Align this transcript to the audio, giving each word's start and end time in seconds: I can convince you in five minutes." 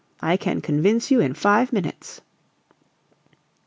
I 0.19 0.35
can 0.35 0.61
convince 0.61 1.11
you 1.11 1.19
in 1.21 1.35
five 1.35 1.71
minutes." 1.71 2.21